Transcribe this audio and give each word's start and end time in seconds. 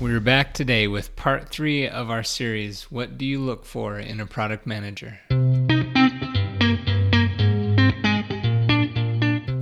We're 0.00 0.18
back 0.18 0.54
today 0.54 0.88
with 0.88 1.14
part 1.14 1.50
three 1.50 1.86
of 1.86 2.08
our 2.08 2.22
series 2.22 2.84
What 2.84 3.18
Do 3.18 3.26
You 3.26 3.38
Look 3.38 3.66
For 3.66 3.98
in 3.98 4.18
a 4.18 4.24
Product 4.24 4.66
Manager? 4.66 5.18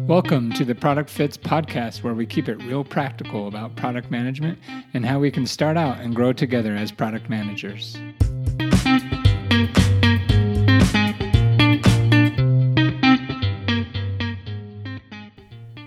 Welcome 0.07 0.53
to 0.53 0.65
the 0.65 0.77
Product 0.77 1.11
Fits 1.11 1.37
podcast, 1.37 2.05
where 2.05 2.15
we 2.15 2.25
keep 2.25 2.49
it 2.49 2.63
real 2.63 2.85
practical 2.85 3.49
about 3.49 3.75
product 3.75 4.13
management 4.13 4.61
and 4.95 5.05
how 5.05 5.19
we 5.19 5.33
can 5.33 5.45
start 5.45 5.77
out 5.77 5.99
and 5.99 6.15
grow 6.15 6.33
together 6.33 6.77
as 6.77 6.93
product 6.93 7.29
managers. 7.29 7.97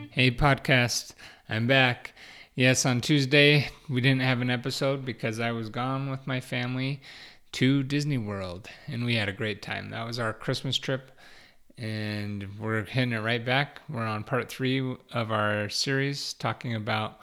Hey, 0.09 0.29
podcast, 0.29 1.13
I'm 1.47 1.67
back. 1.67 2.13
Yes, 2.55 2.85
on 2.85 2.99
Tuesday, 2.99 3.69
we 3.87 4.01
didn't 4.01 4.23
have 4.23 4.41
an 4.41 4.49
episode 4.49 5.05
because 5.05 5.39
I 5.39 5.53
was 5.53 5.69
gone 5.69 6.11
with 6.11 6.27
my 6.27 6.41
family 6.41 7.01
to 7.53 7.81
Disney 7.81 8.17
World 8.17 8.69
and 8.87 9.05
we 9.05 9.15
had 9.15 9.29
a 9.29 9.33
great 9.33 9.61
time. 9.61 9.89
That 9.89 10.05
was 10.05 10.19
our 10.19 10.33
Christmas 10.33 10.77
trip 10.77 11.11
and 11.77 12.59
we're 12.59 12.83
hitting 12.83 13.13
it 13.13 13.21
right 13.21 13.45
back. 13.45 13.79
We're 13.87 14.05
on 14.05 14.25
part 14.25 14.49
three 14.49 14.97
of 15.13 15.31
our 15.31 15.69
series 15.69 16.33
talking 16.33 16.75
about 16.75 17.19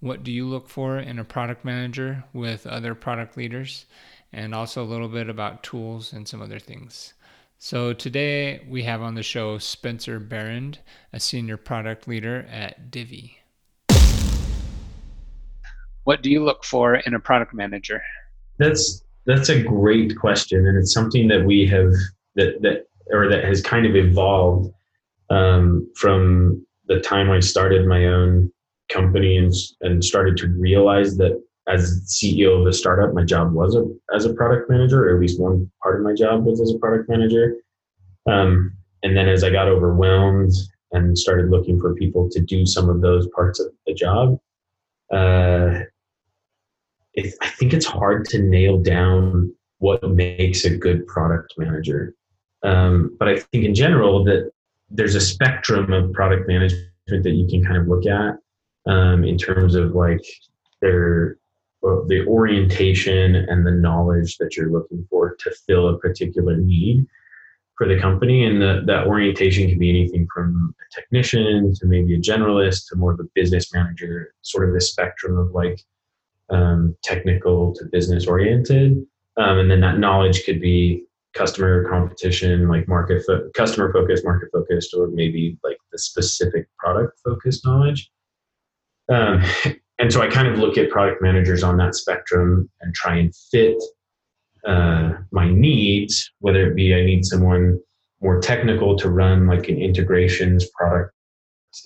what 0.00 0.24
do 0.24 0.32
you 0.32 0.46
look 0.46 0.70
for 0.70 0.98
in 0.98 1.18
a 1.18 1.24
product 1.24 1.66
manager 1.66 2.24
with 2.32 2.66
other 2.66 2.94
product 2.94 3.36
leaders, 3.36 3.84
and 4.32 4.54
also 4.54 4.82
a 4.82 4.88
little 4.88 5.08
bit 5.08 5.28
about 5.28 5.62
tools 5.62 6.14
and 6.14 6.26
some 6.26 6.40
other 6.40 6.58
things. 6.58 7.12
So 7.58 7.92
today 7.92 8.64
we 8.66 8.84
have 8.84 9.02
on 9.02 9.16
the 9.16 9.22
show 9.22 9.58
Spencer 9.58 10.18
Behrend, 10.18 10.78
a 11.12 11.20
senior 11.20 11.58
product 11.58 12.08
leader 12.08 12.46
at 12.50 12.90
Divvy. 12.90 13.41
What 16.04 16.22
do 16.22 16.30
you 16.30 16.44
look 16.44 16.64
for 16.64 16.96
in 16.96 17.14
a 17.14 17.20
product 17.20 17.54
manager? 17.54 18.02
That's 18.58 19.04
that's 19.24 19.48
a 19.48 19.62
great 19.62 20.16
question, 20.16 20.66
and 20.66 20.76
it's 20.76 20.92
something 20.92 21.28
that 21.28 21.44
we 21.44 21.66
have 21.68 21.92
that 22.36 22.60
that 22.62 22.86
or 23.10 23.28
that 23.28 23.44
has 23.44 23.62
kind 23.62 23.86
of 23.86 23.94
evolved 23.94 24.72
um, 25.30 25.90
from 25.96 26.64
the 26.86 27.00
time 27.00 27.30
I 27.30 27.40
started 27.40 27.86
my 27.86 28.06
own 28.06 28.52
company 28.88 29.36
and, 29.36 29.52
and 29.80 30.04
started 30.04 30.36
to 30.38 30.48
realize 30.48 31.16
that 31.16 31.40
as 31.68 32.04
CEO 32.08 32.60
of 32.60 32.66
a 32.66 32.72
startup, 32.72 33.14
my 33.14 33.24
job 33.24 33.52
was 33.52 33.76
a, 33.76 33.84
as 34.14 34.24
a 34.24 34.34
product 34.34 34.68
manager, 34.68 35.08
or 35.08 35.14
at 35.14 35.20
least 35.20 35.40
one 35.40 35.70
part 35.82 35.96
of 35.98 36.04
my 36.04 36.12
job 36.12 36.44
was 36.44 36.60
as 36.60 36.72
a 36.74 36.78
product 36.78 37.08
manager. 37.08 37.54
Um, 38.26 38.76
and 39.02 39.16
then 39.16 39.28
as 39.28 39.44
I 39.44 39.50
got 39.50 39.68
overwhelmed 39.68 40.52
and 40.92 41.16
started 41.16 41.50
looking 41.50 41.80
for 41.80 41.94
people 41.94 42.28
to 42.30 42.40
do 42.40 42.66
some 42.66 42.88
of 42.88 43.00
those 43.00 43.28
parts 43.28 43.60
of 43.60 43.68
the 43.86 43.94
job, 43.94 44.38
uh, 45.12 45.80
it, 47.14 47.34
I 47.40 47.48
think 47.48 47.72
it's 47.72 47.86
hard 47.86 48.24
to 48.26 48.42
nail 48.42 48.78
down 48.78 49.54
what 49.78 50.08
makes 50.10 50.64
a 50.64 50.76
good 50.76 51.06
product 51.06 51.54
manager. 51.58 52.14
Um, 52.62 53.16
but 53.18 53.28
I 53.28 53.40
think 53.40 53.64
in 53.64 53.74
general 53.74 54.24
that 54.24 54.50
there's 54.90 55.14
a 55.14 55.20
spectrum 55.20 55.92
of 55.92 56.12
product 56.12 56.46
management 56.46 56.84
that 57.08 57.32
you 57.32 57.46
can 57.48 57.64
kind 57.64 57.76
of 57.76 57.88
look 57.88 58.06
at 58.06 58.36
um, 58.86 59.24
in 59.24 59.36
terms 59.36 59.74
of 59.74 59.94
like 59.94 60.24
their 60.80 61.36
the 61.82 62.24
orientation 62.28 63.34
and 63.34 63.66
the 63.66 63.72
knowledge 63.72 64.38
that 64.38 64.56
you're 64.56 64.70
looking 64.70 65.04
for 65.10 65.34
to 65.34 65.50
fill 65.66 65.88
a 65.88 65.98
particular 65.98 66.56
need 66.56 67.04
for 67.76 67.88
the 67.88 67.98
company. 67.98 68.44
And 68.44 68.62
the, 68.62 68.82
that 68.86 69.08
orientation 69.08 69.68
can 69.68 69.80
be 69.80 69.90
anything 69.90 70.28
from 70.32 70.74
a 70.80 70.94
technician 70.94 71.74
to 71.74 71.86
maybe 71.86 72.14
a 72.14 72.20
generalist 72.20 72.88
to 72.88 72.96
more 72.96 73.12
of 73.12 73.20
a 73.20 73.28
business 73.34 73.74
manager, 73.74 74.32
sort 74.42 74.68
of 74.68 74.74
the 74.74 74.80
spectrum 74.80 75.36
of 75.36 75.50
like 75.50 75.80
um, 76.50 76.96
technical 77.02 77.74
to 77.74 77.84
business 77.90 78.26
oriented. 78.26 79.04
Um, 79.36 79.58
and 79.58 79.70
then 79.70 79.80
that 79.80 79.98
knowledge 79.98 80.44
could 80.44 80.60
be 80.60 81.04
customer 81.34 81.88
competition, 81.88 82.68
like 82.68 82.86
market 82.88 83.24
fo- 83.26 83.48
customer 83.54 83.92
focused, 83.92 84.24
market 84.24 84.50
focused, 84.52 84.94
or 84.94 85.08
maybe 85.08 85.58
like 85.64 85.78
the 85.90 85.98
specific 85.98 86.68
product 86.78 87.18
focused 87.24 87.64
knowledge. 87.64 88.10
Um, 89.08 89.42
and 89.98 90.12
so 90.12 90.20
I 90.20 90.28
kind 90.28 90.48
of 90.48 90.58
look 90.58 90.76
at 90.76 90.90
product 90.90 91.22
managers 91.22 91.62
on 91.62 91.76
that 91.78 91.94
spectrum 91.94 92.68
and 92.80 92.94
try 92.94 93.16
and 93.16 93.34
fit 93.50 93.82
uh, 94.66 95.12
my 95.30 95.50
needs, 95.50 96.30
whether 96.40 96.70
it 96.70 96.76
be 96.76 96.94
I 96.94 97.04
need 97.04 97.24
someone 97.24 97.80
more 98.20 98.40
technical 98.40 98.96
to 98.96 99.10
run 99.10 99.46
like 99.46 99.68
an 99.68 99.78
integrations 99.78 100.68
product 100.76 101.12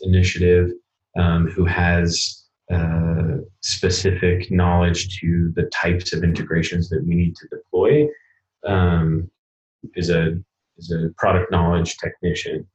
initiative 0.03 0.71
um, 1.19 1.49
who 1.49 1.65
has 1.65 2.45
uh, 2.73 3.39
specific 3.63 4.51
knowledge 4.51 5.21
to 5.21 5.53
the 5.55 5.65
types 5.65 6.13
of 6.13 6.25
integrations 6.25 6.89
that 6.89 7.05
we 7.07 7.15
need 7.15 7.37
to 7.37 7.49
deploy 7.49 8.07
um, 8.67 9.31
is 9.95 10.11
a 10.11 10.39
is 10.79 10.91
a 10.91 11.11
product 11.17 11.51
knowledge 11.51 11.97
technician 11.99 12.67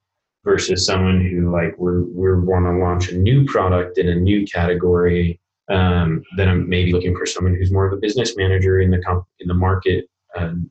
versus 0.43 0.85
someone 0.85 1.21
who 1.21 1.51
like 1.51 1.75
we're 1.77 2.03
we 2.03 2.45
want 2.45 2.65
to 2.65 2.71
launch 2.71 3.09
a 3.09 3.17
new 3.17 3.45
product 3.45 3.97
in 3.97 4.09
a 4.09 4.15
new 4.15 4.45
category 4.45 5.39
um, 5.71 6.23
then 6.35 6.49
I'm 6.49 6.67
maybe 6.67 6.91
looking 6.91 7.15
for 7.15 7.25
someone 7.25 7.55
who's 7.55 7.71
more 7.71 7.85
of 7.85 7.93
a 7.93 7.97
business 7.97 8.35
manager 8.35 8.81
in 8.81 8.91
the 8.91 9.01
comp- 9.01 9.27
in 9.39 9.47
the 9.47 9.53
market 9.53 10.09
um, 10.35 10.69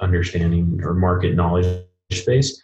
understanding 0.00 0.80
or 0.82 0.94
market 0.94 1.34
knowledge 1.34 1.84
space. 2.10 2.60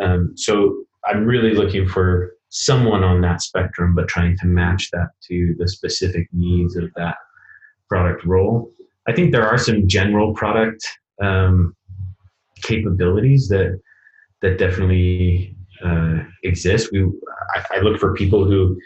Um, 0.00 0.36
so 0.36 0.84
I'm 1.04 1.24
really 1.24 1.54
looking 1.54 1.86
for 1.86 2.34
someone 2.50 3.04
on 3.04 3.20
that 3.20 3.42
spectrum, 3.42 3.94
but 3.94 4.08
trying 4.08 4.36
to 4.38 4.46
match 4.46 4.90
that 4.92 5.08
to 5.28 5.54
the 5.58 5.68
specific 5.68 6.28
needs 6.32 6.76
of 6.76 6.90
that 6.96 7.16
product 7.88 8.24
role. 8.24 8.70
I 9.06 9.12
think 9.12 9.32
there 9.32 9.46
are 9.46 9.58
some 9.58 9.88
general 9.88 10.34
product 10.34 10.86
um, 11.22 11.74
capabilities 12.62 13.48
that 13.48 13.80
that 14.42 14.58
definitely 14.58 15.56
uh, 15.84 16.18
exist. 16.44 16.90
We 16.92 17.04
I, 17.54 17.76
I, 17.76 17.80
look 17.80 17.98
for 17.98 18.14
people 18.14 18.44
who 18.44 18.78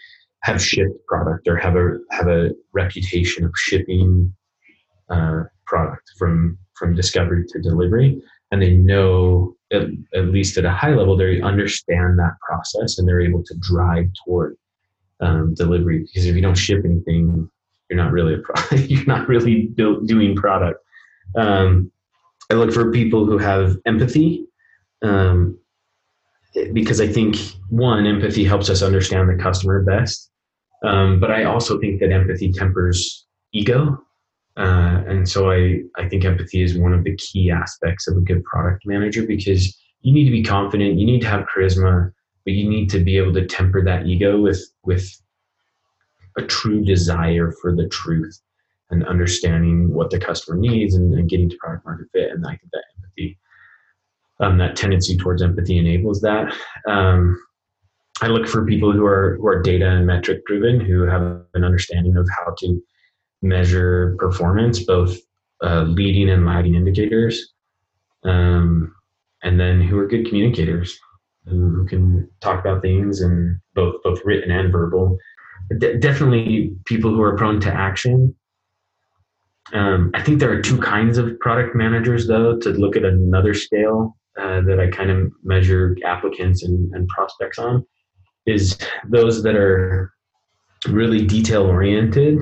have 0.42 0.62
shipped 0.62 1.06
product 1.06 1.46
or 1.48 1.56
have 1.56 1.76
a 1.76 1.98
have 2.10 2.28
a 2.28 2.50
reputation 2.72 3.44
of 3.44 3.52
shipping 3.56 4.32
uh, 5.10 5.42
product 5.66 6.10
from 6.18 6.58
from 6.74 6.94
discovery 6.94 7.44
to 7.48 7.60
delivery, 7.60 8.20
and 8.52 8.62
they 8.62 8.74
know 8.74 9.56
at, 9.72 9.82
at, 10.14 10.26
least 10.26 10.58
at 10.58 10.64
a 10.64 10.70
high 10.70 10.94
level 10.94 11.16
they 11.16 11.40
understand 11.40 12.18
that 12.18 12.34
process 12.46 12.98
and 12.98 13.08
they're 13.08 13.22
able 13.22 13.42
to 13.42 13.54
drive 13.58 14.08
toward 14.24 14.56
um, 15.20 15.54
delivery. 15.54 16.00
Because 16.00 16.26
if 16.26 16.36
you 16.36 16.42
don't 16.42 16.54
ship 16.54 16.84
anything, 16.84 17.50
you're 17.88 17.96
not 17.96 18.12
really 18.12 18.34
a 18.34 18.76
you're 18.76 19.06
not 19.06 19.26
really 19.28 19.72
doing 19.74 20.36
product. 20.36 20.78
Um, 21.36 21.90
I 22.50 22.54
look 22.54 22.72
for 22.72 22.92
people 22.92 23.24
who 23.24 23.38
have 23.38 23.76
empathy. 23.86 24.46
Um, 25.00 25.58
because 26.74 27.00
I 27.00 27.06
think 27.06 27.36
one, 27.70 28.06
empathy 28.06 28.44
helps 28.44 28.68
us 28.68 28.82
understand 28.82 29.30
the 29.30 29.42
customer 29.42 29.82
best. 29.82 30.30
Um, 30.84 31.18
but 31.18 31.30
I 31.30 31.44
also 31.44 31.80
think 31.80 32.00
that 32.00 32.12
empathy 32.12 32.52
tempers 32.52 33.26
ego. 33.52 33.98
Uh, 34.56 35.02
and 35.06 35.28
so 35.28 35.50
I, 35.50 35.80
I 35.96 36.08
think 36.08 36.24
empathy 36.24 36.62
is 36.62 36.76
one 36.76 36.92
of 36.92 37.04
the 37.04 37.16
key 37.16 37.50
aspects 37.50 38.06
of 38.06 38.16
a 38.16 38.20
good 38.20 38.44
product 38.44 38.84
manager 38.84 39.26
because 39.26 39.76
you 40.02 40.12
need 40.12 40.24
to 40.24 40.30
be 40.30 40.42
confident, 40.42 40.98
you 40.98 41.06
need 41.06 41.20
to 41.22 41.28
have 41.28 41.46
charisma, 41.46 42.12
but 42.44 42.52
you 42.52 42.68
need 42.68 42.90
to 42.90 43.00
be 43.00 43.16
able 43.16 43.32
to 43.34 43.46
temper 43.46 43.82
that 43.84 44.06
ego 44.06 44.40
with, 44.40 44.60
with 44.84 45.08
a 46.36 46.42
true 46.42 46.84
desire 46.84 47.52
for 47.62 47.74
the 47.74 47.88
truth 47.88 48.38
and 48.90 49.06
understanding 49.06 49.92
what 49.94 50.10
the 50.10 50.18
customer 50.18 50.58
needs 50.58 50.94
and, 50.94 51.14
and 51.14 51.28
getting 51.28 51.48
to 51.48 51.56
product 51.56 51.86
market 51.86 52.08
fit. 52.12 52.30
And 52.32 52.44
I 52.46 52.50
think 52.50 52.70
that 52.72 52.84
empathy, 52.98 53.38
um, 54.40 54.58
that 54.58 54.76
tendency 54.76 55.16
towards 55.16 55.40
empathy 55.40 55.78
enables 55.78 56.20
that. 56.20 56.54
Um, 56.86 57.42
I 58.20 58.26
look 58.26 58.46
for 58.46 58.66
people 58.66 58.92
who 58.92 59.04
are 59.04 59.36
who 59.36 59.46
are 59.48 59.62
data 59.62 59.88
and 59.88 60.06
metric 60.06 60.44
driven, 60.46 60.78
who 60.78 61.02
have 61.02 61.22
an 61.54 61.64
understanding 61.64 62.16
of 62.16 62.28
how 62.38 62.54
to 62.58 62.82
measure 63.42 64.16
performance, 64.18 64.84
both 64.84 65.16
uh, 65.62 65.82
leading 65.82 66.30
and 66.30 66.46
lagging 66.46 66.74
indicators, 66.74 67.52
um, 68.24 68.94
and 69.42 69.58
then 69.58 69.80
who 69.80 69.98
are 69.98 70.06
good 70.06 70.26
communicators, 70.26 70.98
who, 71.46 71.86
can 71.86 72.28
talk 72.40 72.60
about 72.60 72.82
things 72.82 73.20
and 73.20 73.58
both 73.74 73.96
both 74.04 74.20
written 74.24 74.50
and 74.50 74.72
verbal. 74.72 75.18
De- 75.78 75.98
definitely 75.98 76.74
people 76.84 77.10
who 77.10 77.22
are 77.22 77.36
prone 77.36 77.60
to 77.60 77.72
action. 77.72 78.34
Um, 79.72 80.10
I 80.14 80.22
think 80.22 80.38
there 80.38 80.52
are 80.52 80.60
two 80.60 80.78
kinds 80.78 81.18
of 81.18 81.38
product 81.40 81.74
managers, 81.74 82.26
though, 82.26 82.58
to 82.58 82.70
look 82.70 82.96
at 82.96 83.04
another 83.04 83.54
scale 83.54 84.16
uh, 84.38 84.60
that 84.62 84.78
I 84.80 84.88
kind 84.88 85.10
of 85.10 85.32
measure 85.42 85.96
applicants 86.04 86.62
and, 86.62 86.92
and 86.94 87.08
prospects 87.08 87.58
on 87.58 87.84
is 88.46 88.76
those 89.08 89.42
that 89.42 89.54
are 89.54 90.12
really 90.88 91.24
detail 91.24 91.62
oriented 91.62 92.38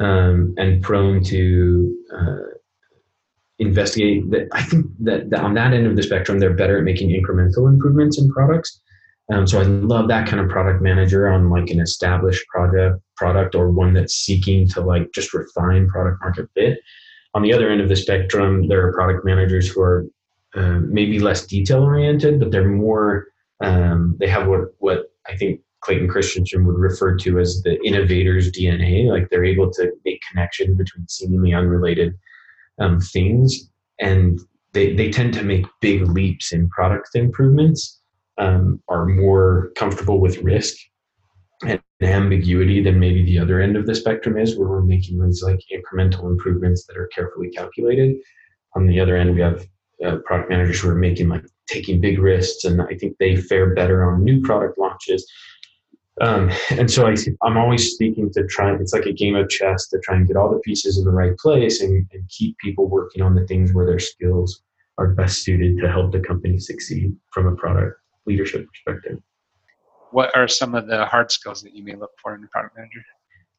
um, 0.00 0.54
and 0.56 0.82
prone 0.82 1.22
to 1.22 1.96
uh, 2.16 2.46
investigate 3.58 4.30
that 4.30 4.48
i 4.52 4.62
think 4.62 4.86
that, 4.98 5.30
that, 5.30 5.40
on 5.40 5.54
that 5.54 5.72
end 5.72 5.86
of 5.86 5.96
the 5.96 6.02
spectrum 6.02 6.38
they're 6.38 6.54
better 6.54 6.78
at 6.78 6.84
making 6.84 7.10
incremental 7.10 7.68
improvements 7.68 8.18
in 8.18 8.28
products 8.30 8.80
Um, 9.32 9.46
so 9.46 9.60
I 9.60 9.62
love 9.64 10.08
that 10.08 10.28
kind 10.28 10.40
of 10.40 10.50
product 10.50 10.82
manager 10.82 11.28
on 11.28 11.48
like 11.48 11.70
an 11.70 11.80
established 11.80 12.46
project 12.48 13.00
product 13.16 13.54
or 13.54 13.70
one 13.70 13.94
that's 13.94 14.14
seeking 14.14 14.68
to 14.68 14.80
like 14.80 15.12
just 15.14 15.32
refine 15.32 15.88
product 15.88 16.20
market 16.20 16.48
fit. 16.54 16.80
On 17.34 17.42
the 17.42 17.52
other 17.52 17.70
end 17.70 17.80
of 17.80 17.88
the 17.88 17.96
spectrum, 17.96 18.68
there 18.68 18.86
are 18.86 18.92
product 18.92 19.24
managers 19.24 19.68
who 19.68 19.80
are 19.80 20.06
uh, 20.54 20.80
maybe 20.80 21.18
less 21.18 21.46
detail 21.46 21.82
oriented, 21.82 22.40
but 22.40 22.50
they're 22.50 22.68
more 22.68 23.28
um, 23.60 24.16
they 24.18 24.26
have 24.26 24.48
what 24.48 24.74
what 24.78 25.12
I 25.26 25.36
think 25.36 25.60
Clayton 25.82 26.08
Christensen 26.08 26.66
would 26.66 26.78
refer 26.78 27.16
to 27.16 27.38
as 27.38 27.62
the 27.62 27.80
innovator's 27.82 28.50
DNA. 28.50 29.08
Like 29.08 29.28
they're 29.28 29.44
able 29.44 29.70
to 29.72 29.92
make 30.04 30.20
connection 30.30 30.74
between 30.76 31.06
seemingly 31.08 31.52
unrelated 31.52 32.18
um, 32.78 33.00
things, 33.00 33.70
and 34.00 34.40
they 34.72 34.94
they 34.94 35.10
tend 35.10 35.34
to 35.34 35.42
make 35.42 35.66
big 35.80 36.02
leaps 36.08 36.52
in 36.52 36.68
product 36.70 37.10
improvements. 37.14 37.98
Um, 38.38 38.82
are 38.88 39.04
more 39.04 39.72
comfortable 39.76 40.18
with 40.18 40.38
risk 40.38 40.74
and 41.66 41.80
ambiguity 42.00 42.82
than 42.82 42.98
maybe 42.98 43.22
the 43.24 43.38
other 43.38 43.60
end 43.60 43.76
of 43.76 43.86
the 43.86 43.94
spectrum 43.94 44.38
is, 44.38 44.58
where 44.58 44.68
we're 44.68 44.82
making 44.82 45.22
these 45.22 45.42
like 45.42 45.60
incremental 45.70 46.24
improvements 46.24 46.86
that 46.86 46.96
are 46.96 47.08
carefully 47.08 47.50
calculated. 47.50 48.16
On 48.74 48.86
the 48.86 48.98
other 48.98 49.16
end, 49.16 49.34
we 49.34 49.42
have 49.42 49.66
uh, 50.04 50.16
product 50.24 50.50
managers 50.50 50.80
who 50.80 50.88
are 50.88 50.94
making 50.94 51.28
like 51.28 51.44
taking 51.68 52.00
big 52.00 52.18
risks, 52.18 52.64
and 52.64 52.80
I 52.80 52.94
think 52.94 53.16
they 53.18 53.36
fare 53.36 53.74
better 53.74 54.10
on 54.10 54.24
new 54.24 54.40
product 54.40 54.78
launches. 54.78 55.26
Um, 56.20 56.50
and 56.70 56.90
so 56.90 57.06
I, 57.06 57.14
I'm 57.42 57.56
always 57.56 57.92
speaking 57.92 58.30
to 58.32 58.46
try. 58.46 58.74
It's 58.74 58.92
like 58.92 59.06
a 59.06 59.12
game 59.12 59.34
of 59.34 59.48
chess 59.48 59.88
to 59.88 59.98
try 60.00 60.16
and 60.16 60.26
get 60.26 60.36
all 60.36 60.50
the 60.50 60.60
pieces 60.60 60.98
in 60.98 61.04
the 61.04 61.10
right 61.10 61.36
place 61.38 61.80
and, 61.80 62.06
and 62.12 62.28
keep 62.28 62.56
people 62.58 62.88
working 62.88 63.22
on 63.22 63.34
the 63.34 63.46
things 63.46 63.72
where 63.72 63.86
their 63.86 63.98
skills 63.98 64.62
are 64.98 65.08
best 65.08 65.42
suited 65.42 65.78
to 65.78 65.90
help 65.90 66.12
the 66.12 66.20
company 66.20 66.58
succeed 66.58 67.16
from 67.30 67.46
a 67.46 67.56
product 67.56 67.98
leadership 68.26 68.66
perspective. 68.68 69.18
What 70.10 70.36
are 70.36 70.46
some 70.46 70.74
of 70.74 70.86
the 70.86 71.06
hard 71.06 71.32
skills 71.32 71.62
that 71.62 71.74
you 71.74 71.82
may 71.82 71.94
look 71.94 72.10
for 72.22 72.34
in 72.34 72.44
a 72.44 72.46
product 72.48 72.76
manager? 72.76 73.02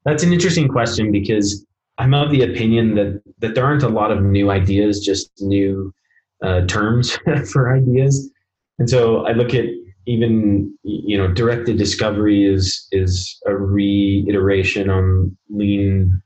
That's 0.05 0.23
an 0.23 0.31
interesting 0.31 0.67
question 0.67 1.11
because 1.11 1.65
I'm 1.97 2.13
of 2.13 2.31
the 2.31 2.43
opinion 2.43 2.95
that 2.95 3.21
that 3.39 3.55
there 3.55 3.65
aren't 3.65 3.83
a 3.83 3.89
lot 3.89 4.11
of 4.11 4.21
new 4.21 4.51
ideas, 4.51 5.03
just 5.03 5.31
new 5.39 5.93
uh, 6.43 6.65
terms 6.65 7.17
for 7.51 7.75
ideas. 7.75 8.31
And 8.79 8.89
so 8.89 9.25
I 9.25 9.31
look 9.31 9.53
at 9.53 9.65
even 10.05 10.75
you 10.83 11.17
know 11.17 11.27
directed 11.27 11.77
discovery 11.77 12.45
is 12.45 12.87
is 12.91 13.39
a 13.45 13.55
reiteration 13.55 14.89
on 14.89 15.35
lean 15.49 16.21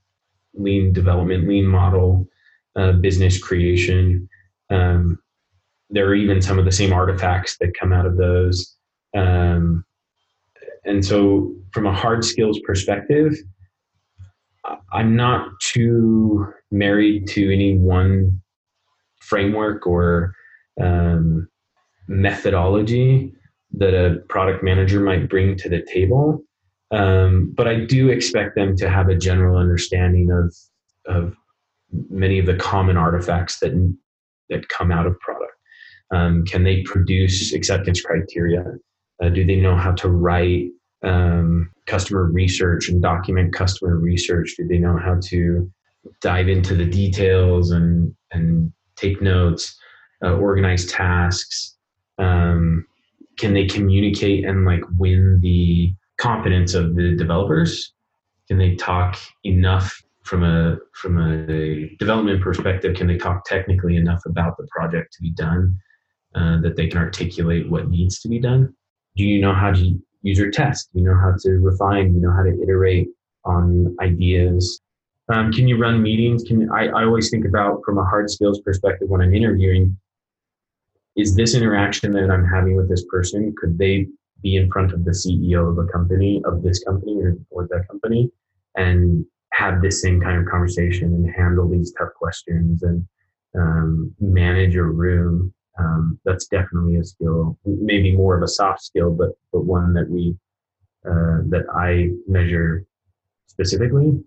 lean 0.58 0.92
development, 0.94 1.48
lean 1.48 1.66
model, 1.66 2.28
uh, 2.76 2.94
business 2.94 3.42
creation. 3.42 4.28
Um, 4.70 5.20
there 5.90 6.08
are 6.08 6.16
even 6.16 6.42
some 6.42 6.60
of 6.60 6.66
the 6.66 6.72
same 6.72 6.92
artifacts 6.92 7.58
that 7.60 7.78
come 7.80 7.94
out 7.94 8.06
of 8.06 8.18
those. 8.18 8.76
Um, 9.16 9.86
and 10.84 11.06
so, 11.06 11.54
from 11.72 11.86
a 11.86 11.94
hard 11.94 12.26
skills 12.26 12.60
perspective, 12.66 13.36
I'm 14.92 15.16
not 15.16 15.48
too 15.62 16.48
married 16.72 17.28
to 17.30 17.54
any 17.54 17.78
one 17.78 18.42
framework 19.22 19.88
or 19.88 20.34
um, 20.82 21.48
methodology 22.08 23.34
that 23.74 23.94
a 23.94 24.20
product 24.30 24.64
manager 24.64 25.00
might 25.00 25.30
bring 25.30 25.56
to 25.58 25.70
the 25.70 25.82
table. 25.82 26.44
Um, 26.92 27.54
but 27.56 27.68
I 27.68 27.86
do 27.86 28.10
expect 28.10 28.56
them 28.56 28.76
to 28.78 28.90
have 28.90 29.10
a 29.10 29.16
general 29.16 29.58
understanding 29.58 30.32
of 30.32 30.56
of 31.06 31.36
many 32.10 32.40
of 32.40 32.46
the 32.46 32.56
common 32.56 32.98
artifacts 32.98 33.60
that 33.60 33.74
that 34.50 34.70
come 34.70 34.92
out 34.92 35.06
of 35.06 35.20
product. 35.20 35.52
Um, 36.12 36.46
can 36.46 36.64
they 36.64 36.84
produce 36.84 37.54
acceptance 37.54 38.02
criteria? 38.02 38.64
Uh, 39.22 39.30
do 39.30 39.46
they 39.46 39.58
know 39.58 39.76
how 39.76 39.92
to 39.94 40.10
write 40.10 40.70
um, 41.04 41.70
customer 41.86 42.26
research 42.26 42.88
and 42.88 43.02
document 43.02 43.54
customer 43.54 43.98
research? 43.98 44.54
Do 44.58 44.66
they 44.68 44.78
know 44.78 44.98
how 44.98 45.20
to 45.24 45.70
dive 46.22 46.48
into 46.48 46.76
the 46.76 46.86
details 46.86 47.72
and 47.72 48.16
and 48.32 48.72
take 48.96 49.22
notes, 49.22 49.78
uh, 50.24 50.36
organize 50.36 50.86
tasks? 50.86 51.76
Um, 52.18 52.86
can 53.38 53.54
they 53.54 53.66
communicate 53.66 54.46
and 54.46 54.66
like 54.66 54.82
win 54.98 55.40
the 55.42 55.94
confidence 56.18 56.74
of 56.74 56.96
the 56.96 57.16
developers? 57.16 57.94
Can 58.48 58.58
they 58.58 58.76
talk 58.76 59.18
enough 59.44 60.02
from 60.24 60.44
a 60.44 60.78
from 60.94 61.18
a 61.20 61.96
development 61.98 62.42
perspective? 62.42 62.96
Can 62.96 63.08
they 63.08 63.18
talk 63.18 63.46
technically 63.46 63.96
enough 63.96 64.22
about 64.26 64.58
the 64.58 64.68
project 64.72 65.14
to 65.14 65.22
be 65.22 65.32
done 65.32 65.78
uh, 66.36 66.60
that 66.62 66.76
they 66.76 66.88
can 66.88 67.00
articulate 67.00 67.70
what 67.70 67.90
needs 67.90 68.20
to 68.22 68.28
be 68.28 68.40
done? 68.40 68.74
Do 69.16 69.24
you 69.24 69.40
know 69.40 69.54
how 69.54 69.72
to 69.72 70.00
use 70.22 70.38
your 70.38 70.52
test? 70.52 70.90
Do 70.94 71.00
you 71.00 71.06
know 71.06 71.18
how 71.18 71.34
to 71.40 71.52
refine? 71.60 72.10
Do 72.10 72.16
you 72.16 72.22
know 72.22 72.34
how 72.34 72.44
to 72.44 72.62
iterate 72.62 73.08
on 73.46 73.96
ideas? 74.02 74.82
Um, 75.34 75.52
can 75.52 75.68
you 75.68 75.78
run 75.78 76.02
meetings? 76.02 76.44
Can 76.44 76.70
I, 76.72 76.88
I 76.88 77.04
always 77.04 77.30
think 77.30 77.46
about 77.46 77.82
from 77.86 77.98
a 77.98 78.06
hard 78.06 78.30
skills 78.30 78.62
perspective 78.62 79.10
when 79.10 79.22
I'm 79.22 79.34
interviewing, 79.34 79.98
is 81.18 81.36
this 81.36 81.56
interaction 81.56 82.14
that 82.14 82.30
I'm 82.30 82.46
having 82.46 82.78
with 82.78 82.88
this 82.88 83.04
person, 83.06 83.54
could 83.58 83.78
they 83.78 84.08
be 84.44 84.56
in 84.56 84.70
front 84.72 84.94
of 84.94 85.04
the 85.04 85.12
CEO 85.12 85.70
of 85.70 85.78
a 85.80 85.92
company, 85.92 86.42
of 86.46 86.62
this 86.62 86.84
company 86.84 87.18
or, 87.22 87.36
or 87.50 87.68
that 87.72 87.88
company, 87.90 88.32
and 88.76 89.26
have 89.54 89.82
this 89.82 90.02
same 90.02 90.22
kind 90.22 90.40
of 90.40 90.46
conversation 90.46 91.14
and 91.16 91.34
handle 91.36 91.68
these 91.68 91.92
tough 91.98 92.10
questions 92.16 92.84
and 92.84 93.06
um, 93.60 94.14
manage 94.20 94.76
a 94.76 94.84
room? 94.84 95.52
Um, 95.80 96.20
that's 96.24 96.48
definitely 96.48 96.98
a 96.98 97.04
skill, 97.04 97.58
maybe 97.66 98.16
more 98.16 98.38
of 98.38 98.44
a 98.44 98.48
soft 98.48 98.82
skill, 98.82 99.12
but 99.12 99.30
but 99.52 99.66
one 99.66 99.94
that 99.94 100.10
we 100.10 100.36
uh, 101.06 101.42
that 101.50 101.66
I 101.74 102.10
measure 102.28 102.86
specifically 103.48 104.20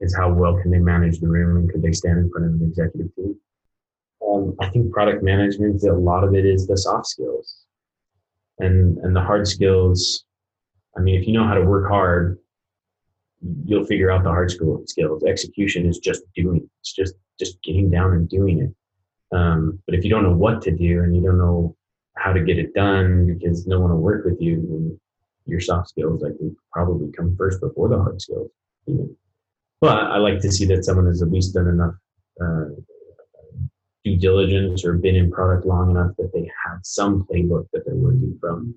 is 0.00 0.14
how 0.14 0.32
well 0.32 0.60
can 0.60 0.70
they 0.70 0.78
manage 0.78 1.20
the 1.20 1.28
room 1.28 1.56
and 1.56 1.70
could 1.70 1.82
they 1.82 1.92
stand 1.92 2.18
in 2.18 2.30
front 2.30 2.46
of 2.46 2.60
an 2.60 2.66
executive 2.68 3.14
team. 3.14 3.36
Um, 4.28 4.56
I 4.60 4.68
think 4.68 4.92
product 4.92 5.22
management, 5.22 5.82
a 5.82 5.92
lot 5.92 6.24
of 6.24 6.34
it 6.34 6.44
is 6.44 6.66
the 6.66 6.76
soft 6.76 7.06
skills, 7.06 7.64
and 8.58 8.98
and 8.98 9.14
the 9.14 9.20
hard 9.20 9.46
skills. 9.46 10.24
I 10.96 11.00
mean, 11.00 11.20
if 11.20 11.26
you 11.26 11.32
know 11.32 11.46
how 11.46 11.54
to 11.54 11.64
work 11.64 11.88
hard, 11.88 12.38
you'll 13.64 13.84
figure 13.84 14.10
out 14.10 14.24
the 14.24 14.30
hard 14.30 14.50
skill 14.50 14.82
skills. 14.86 15.24
Execution 15.24 15.86
is 15.86 15.98
just 15.98 16.22
doing. 16.34 16.68
It's 16.80 16.92
just 16.92 17.14
just 17.38 17.62
getting 17.62 17.90
down 17.90 18.12
and 18.12 18.28
doing 18.28 18.60
it. 18.60 19.36
Um, 19.36 19.80
but 19.86 19.94
if 19.94 20.04
you 20.04 20.10
don't 20.10 20.22
know 20.22 20.36
what 20.36 20.62
to 20.62 20.70
do 20.70 21.02
and 21.02 21.14
you 21.14 21.22
don't 21.22 21.38
know 21.38 21.76
how 22.16 22.32
to 22.32 22.42
get 22.42 22.58
it 22.58 22.74
done 22.74 23.26
because 23.26 23.66
no 23.66 23.80
one 23.80 23.90
will 23.90 24.00
work 24.00 24.24
with 24.24 24.40
you, 24.40 24.56
then 24.56 25.00
your 25.44 25.60
soft 25.60 25.90
skills 25.90 26.24
I 26.24 26.30
think 26.38 26.54
probably 26.72 27.12
come 27.12 27.36
first 27.36 27.60
before 27.60 27.88
the 27.88 27.98
hard 27.98 28.20
skills. 28.20 28.50
Even. 28.86 29.16
But 29.80 29.98
I 29.98 30.16
like 30.18 30.40
to 30.40 30.50
see 30.50 30.64
that 30.66 30.84
someone 30.84 31.06
has 31.06 31.22
at 31.22 31.30
least 31.30 31.54
done 31.54 31.68
enough 31.68 31.94
uh, 32.40 32.80
due 34.06 34.16
diligence 34.16 34.84
or 34.84 34.92
been 34.92 35.16
in 35.16 35.32
product 35.32 35.66
long 35.66 35.90
enough 35.90 36.12
that 36.16 36.32
they 36.32 36.48
have 36.64 36.78
some 36.84 37.26
playbook 37.28 37.66
that 37.72 37.84
they're 37.84 37.96
working 37.96 38.38
from. 38.40 38.72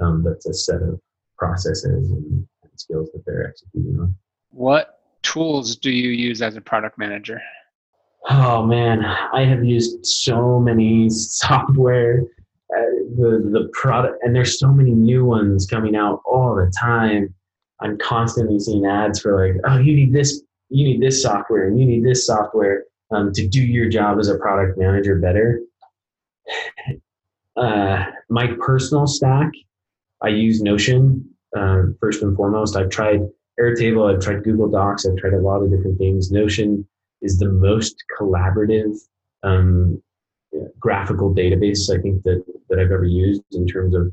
Um, 0.00 0.24
that's 0.24 0.46
a 0.46 0.52
set 0.52 0.82
of 0.82 1.00
processes 1.38 2.10
and, 2.10 2.46
and 2.62 2.72
skills 2.74 3.08
that 3.12 3.22
they're 3.24 3.46
executing 3.48 3.96
on. 4.00 4.12
What 4.50 4.98
tools 5.22 5.76
do 5.76 5.92
you 5.92 6.10
use 6.10 6.42
as 6.42 6.56
a 6.56 6.60
product 6.60 6.98
manager? 6.98 7.40
Oh 8.28 8.66
man, 8.66 9.04
I 9.04 9.44
have 9.44 9.64
used 9.64 10.04
so 10.04 10.58
many 10.58 11.08
software, 11.10 12.22
uh, 12.76 12.90
the 13.16 13.48
the 13.52 13.70
product, 13.72 14.18
and 14.24 14.34
there's 14.34 14.58
so 14.58 14.72
many 14.72 14.90
new 14.90 15.24
ones 15.24 15.64
coming 15.66 15.94
out 15.94 16.22
all 16.24 16.56
the 16.56 16.72
time. 16.76 17.32
I'm 17.80 17.98
constantly 17.98 18.58
seeing 18.58 18.86
ads 18.86 19.20
for 19.20 19.46
like, 19.46 19.60
oh, 19.64 19.78
you 19.78 19.94
need 19.94 20.12
this, 20.12 20.42
you 20.70 20.84
need 20.84 21.00
this 21.00 21.22
software, 21.22 21.68
and 21.68 21.78
you 21.78 21.86
need 21.86 22.04
this 22.04 22.26
software 22.26 22.84
um, 23.12 23.32
to 23.32 23.46
do 23.46 23.60
your 23.60 23.88
job 23.88 24.18
as 24.18 24.28
a 24.28 24.38
product 24.38 24.78
manager 24.78 25.16
better. 25.16 25.60
Uh, 27.56 28.04
my 28.30 28.48
personal 28.60 29.06
stack, 29.06 29.50
I 30.22 30.28
use 30.28 30.62
Notion 30.62 31.28
uh, 31.56 31.82
first 32.00 32.22
and 32.22 32.34
foremost. 32.36 32.76
I've 32.76 32.90
tried 32.90 33.20
Airtable, 33.60 34.12
I've 34.12 34.22
tried 34.22 34.42
Google 34.42 34.70
Docs, 34.70 35.06
I've 35.06 35.16
tried 35.18 35.34
a 35.34 35.40
lot 35.40 35.62
of 35.62 35.70
different 35.70 35.98
things. 35.98 36.30
Notion 36.30 36.86
is 37.20 37.38
the 37.38 37.50
most 37.50 38.02
collaborative 38.18 38.96
um, 39.42 40.02
graphical 40.78 41.34
database 41.34 41.90
I 41.94 42.00
think 42.00 42.22
that 42.22 42.44
that 42.68 42.78
I've 42.78 42.90
ever 42.90 43.04
used 43.04 43.42
in 43.52 43.66
terms 43.66 43.94
of 43.94 44.12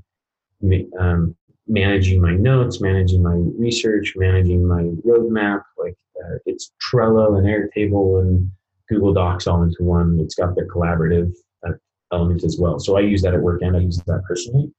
um, 0.99 1.35
managing 1.67 2.21
my 2.21 2.35
notes, 2.35 2.81
managing 2.81 3.23
my 3.23 3.35
research, 3.57 4.13
managing 4.15 4.67
my 4.67 4.83
roadmap. 5.07 5.63
Like 5.77 5.95
uh, 6.21 6.37
it's 6.45 6.71
Trello 6.81 7.37
and 7.37 7.47
Airtable 7.47 8.21
and 8.21 8.51
Google 8.89 9.13
Docs 9.13 9.47
all 9.47 9.63
into 9.63 9.83
one. 9.83 10.19
It's 10.19 10.35
got 10.35 10.55
the 10.55 10.63
collaborative 10.63 11.33
uh, 11.65 11.73
element 12.11 12.43
as 12.43 12.57
well. 12.59 12.79
So 12.79 12.97
I 12.97 13.01
use 13.01 13.21
that 13.21 13.33
at 13.33 13.41
work 13.41 13.61
and 13.61 13.75
I 13.75 13.81
use 13.81 13.97
that 14.05 14.23
personally. 14.27 14.71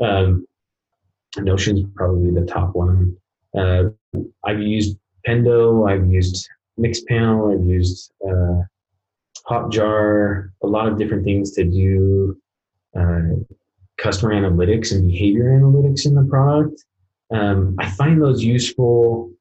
Um, 0.00 0.46
Notion's 1.38 1.84
probably 1.94 2.30
the 2.30 2.46
top 2.46 2.74
one. 2.74 3.16
Uh, 3.56 3.84
I've 4.44 4.60
used 4.60 4.96
Pendo. 5.26 5.90
I've 5.90 6.06
used 6.06 6.48
Mixpanel. 6.78 7.54
I've 7.54 7.66
used 7.66 8.12
uh, 8.28 8.62
Hotjar. 9.48 10.50
A 10.62 10.66
lot 10.66 10.86
of 10.88 10.98
different 10.98 11.24
things 11.24 11.52
to 11.52 11.64
do 11.64 12.36
uh, 12.96 13.36
customer 13.96 14.34
analytics 14.34 14.92
and 14.92 15.08
behavior 15.08 15.44
analytics 15.44 16.06
in 16.06 16.14
the 16.14 16.24
product. 16.24 16.84
Um, 17.32 17.74
I 17.78 17.90
find 17.90 18.22
those 18.22 18.42
useful, 18.44 19.32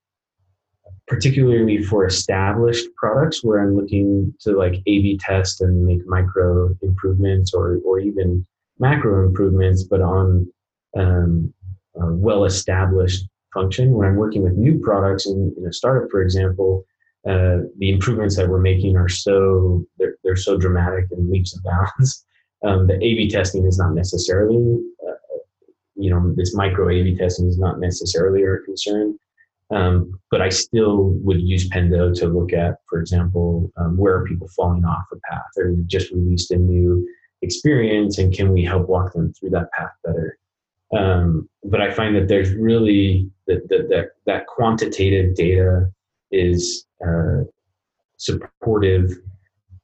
particularly 1.08 1.84
for 1.84 2.06
established 2.06 2.88
products 2.96 3.44
where 3.44 3.62
I'm 3.62 3.76
looking 3.76 4.34
to 4.42 4.58
like 4.58 4.76
A/B 4.88 5.20
test 5.20 5.62
and 5.62 5.86
make 5.86 6.06
micro 6.08 6.76
improvements 6.82 7.54
or 7.54 7.80
or 7.86 8.00
even 8.00 8.46
macro 8.80 9.26
improvements, 9.26 9.84
but 9.84 10.02
on 10.02 10.52
um, 10.98 11.54
well-established 11.96 13.28
function. 13.54 13.94
When 13.94 14.08
I'm 14.08 14.16
working 14.16 14.44
with 14.44 14.54
new 14.54 14.80
products 14.80 15.28
in, 15.28 15.54
in 15.58 15.68
a 15.68 15.74
startup, 15.74 16.10
for 16.10 16.22
example, 16.22 16.86
uh, 17.28 17.70
the 17.78 17.92
improvements 17.92 18.36
that 18.36 18.50
we're 18.50 18.60
making 18.60 18.98
are 18.98 19.10
so 19.10 19.86
they're, 19.98 20.16
they're 20.24 20.36
so 20.36 20.58
dramatic 20.58 21.06
and 21.12 21.30
leaps 21.30 21.54
and 21.54 21.64
bounds. 21.64 22.26
Um, 22.66 22.88
the 22.88 22.94
A/B 22.94 23.30
testing 23.30 23.66
is 23.66 23.78
not 23.78 23.94
necessarily, 23.94 24.56
uh, 25.06 25.16
you 25.96 26.10
know, 26.10 26.34
this 26.38 26.56
micro 26.56 26.88
A/B 26.88 27.18
testing 27.18 27.46
is 27.50 27.60
not 27.60 27.82
necessarily 27.82 28.42
our 28.46 28.60
concern. 28.60 29.20
Um, 29.74 30.20
but 30.30 30.42
I 30.42 30.50
still 30.50 31.10
would 31.24 31.42
use 31.42 31.70
Pendo 31.70 32.14
to 32.20 32.28
look 32.28 32.54
at, 32.54 32.78
for 32.90 33.00
example, 33.00 33.72
um, 33.78 33.98
where 33.98 34.16
are 34.16 34.26
people 34.26 34.48
falling 34.50 34.86
off 34.86 35.06
a 35.12 35.18
path, 35.30 35.50
or 35.58 35.76
just 35.88 36.12
released 36.12 36.52
a 36.52 36.58
new 36.58 37.08
experience, 37.42 38.18
and 38.18 38.34
can 38.34 38.52
we 38.52 38.64
help 38.64 38.88
walk 38.88 39.14
them 39.14 39.34
through 39.34 39.52
that 39.52 39.72
path 39.72 39.92
better? 40.06 40.38
Um, 40.96 41.50
but 41.64 41.82
I 41.82 41.92
find 41.92 42.16
that 42.16 42.28
there's 42.28 42.54
really 42.54 43.30
that 43.48 43.68
that 43.70 43.90
that, 43.90 44.10
that 44.26 44.48
quantitative 44.48 45.36
data 45.36 45.92
is 46.32 46.86
uh, 47.06 47.42
supportive 48.18 49.12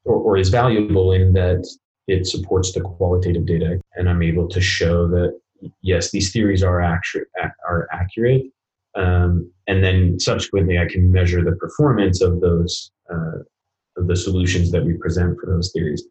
or, 0.04 0.16
or 0.16 0.36
is 0.36 0.50
valuable 0.50 1.12
in 1.12 1.32
that 1.32 1.66
it 2.06 2.26
supports 2.26 2.72
the 2.72 2.80
qualitative 2.80 3.44
data, 3.44 3.80
and 3.96 4.08
I'm 4.08 4.22
able 4.22 4.48
to 4.48 4.60
show 4.60 5.08
that 5.08 5.38
yes, 5.82 6.10
these 6.10 6.32
theories 6.32 6.62
are 6.62 6.80
accurate 6.80 7.28
are 7.68 7.88
accurate, 7.92 8.44
um, 8.96 9.50
and 9.66 9.82
then 9.82 10.18
subsequently 10.18 10.78
I 10.78 10.86
can 10.86 11.10
measure 11.12 11.44
the 11.44 11.56
performance 11.56 12.20
of 12.20 12.40
those 12.40 12.90
uh, 13.12 13.40
of 13.96 14.06
the 14.06 14.16
solutions 14.16 14.70
that 14.70 14.84
we 14.84 14.94
present 14.94 15.38
for 15.38 15.46
those 15.46 15.72
theories, 15.72 16.04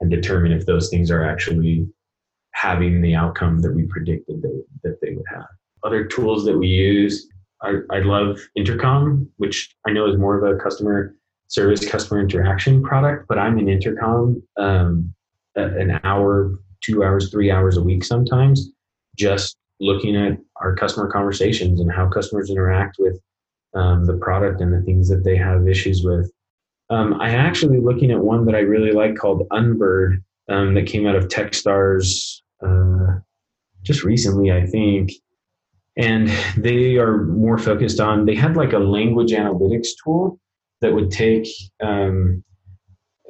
and 0.00 0.10
determine 0.10 0.52
if 0.52 0.66
those 0.66 0.88
things 0.90 1.10
are 1.10 1.24
actually 1.24 1.86
having 2.52 3.00
the 3.00 3.14
outcome 3.14 3.60
that 3.60 3.74
we 3.74 3.84
predicted 3.84 4.42
that, 4.42 4.64
that 4.82 4.98
they 5.02 5.14
would 5.14 5.24
have. 5.28 5.46
Other 5.84 6.04
tools 6.04 6.44
that 6.44 6.56
we 6.56 6.68
use, 6.68 7.28
I, 7.62 7.76
I 7.90 8.00
love 8.00 8.40
Intercom, 8.56 9.28
which 9.38 9.74
I 9.86 9.92
know 9.92 10.06
is 10.06 10.18
more 10.18 10.36
of 10.36 10.54
a 10.54 10.62
customer 10.62 11.16
service, 11.48 11.88
customer 11.88 12.20
interaction 12.20 12.82
product, 12.82 13.26
but 13.28 13.38
I'm 13.38 13.58
in 13.58 13.68
Intercom 13.68 14.42
um, 14.58 15.12
an 15.56 16.00
hour, 16.04 16.58
two 16.82 17.04
hours, 17.04 17.30
three 17.30 17.50
hours 17.50 17.76
a 17.76 17.82
week 17.82 18.04
sometimes, 18.04 18.70
just 19.16 19.56
looking 19.80 20.16
at 20.16 20.38
our 20.62 20.74
customer 20.74 21.10
conversations 21.10 21.80
and 21.80 21.90
how 21.90 22.08
customers 22.08 22.50
interact 22.50 22.96
with 22.98 23.20
um, 23.74 24.06
the 24.06 24.16
product 24.16 24.60
and 24.60 24.72
the 24.72 24.82
things 24.82 25.08
that 25.08 25.24
they 25.24 25.36
have 25.36 25.68
issues 25.68 26.02
with. 26.04 26.30
Um, 26.90 27.20
I 27.20 27.30
actually 27.30 27.80
looking 27.80 28.10
at 28.10 28.18
one 28.18 28.44
that 28.46 28.54
I 28.54 28.60
really 28.60 28.92
like 28.92 29.16
called 29.16 29.48
Unbird 29.50 30.22
um, 30.48 30.74
that 30.74 30.86
came 30.86 31.06
out 31.06 31.16
of 31.16 31.28
TechStars 31.28 32.40
uh, 32.64 33.18
just 33.82 34.04
recently, 34.04 34.52
I 34.52 34.66
think. 34.66 35.12
And 35.96 36.28
they 36.56 36.96
are 36.96 37.24
more 37.24 37.58
focused 37.58 38.00
on, 38.00 38.24
they 38.24 38.34
had 38.34 38.56
like 38.56 38.72
a 38.72 38.78
language 38.78 39.32
analytics 39.32 39.88
tool 40.02 40.38
that 40.80 40.92
would 40.92 41.10
take 41.10 41.46
um, 41.82 42.42